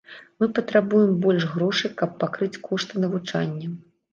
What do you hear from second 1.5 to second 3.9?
грошай, каб пакрыць кошты навучання.